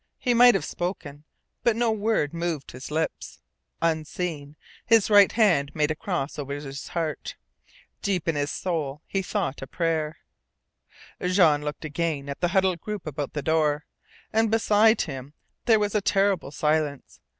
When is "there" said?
15.65-15.77